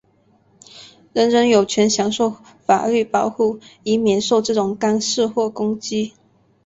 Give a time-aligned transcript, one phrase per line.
[1.13, 2.31] 人人有权享受
[2.65, 6.13] 法律保护,以免受这种干涉或攻击。